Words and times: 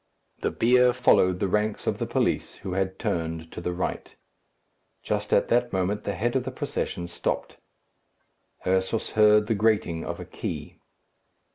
The 0.41 0.49
bier 0.49 0.93
followed 0.93 1.39
the 1.39 1.47
ranks 1.47 1.85
of 1.85 1.99
the 1.99 2.07
police, 2.07 2.55
who 2.55 2.73
had 2.73 2.97
turned 2.97 3.51
to 3.51 3.61
the 3.61 3.71
right. 3.71 4.09
Just 5.03 5.31
at 5.31 5.47
that 5.49 5.71
moment 5.71 6.05
the 6.05 6.15
head 6.15 6.35
of 6.35 6.43
the 6.43 6.49
procession 6.49 7.07
stopped. 7.07 7.57
Ursus 8.65 9.11
heard 9.11 9.45
the 9.45 9.53
grating 9.53 10.03
of 10.03 10.19
a 10.19 10.25
key. 10.25 10.79